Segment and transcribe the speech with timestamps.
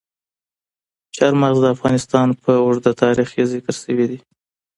[1.15, 4.19] چار مغز د افغانستان په اوږده تاریخ کې ذکر شوی دی.